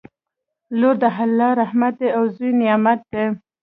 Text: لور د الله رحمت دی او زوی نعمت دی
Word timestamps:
لور 0.79 0.95
د 1.03 1.05
الله 1.23 1.49
رحمت 1.61 1.93
دی 1.99 2.09
او 2.17 2.23
زوی 2.35 2.51
نعمت 2.61 2.99
دی 3.11 3.25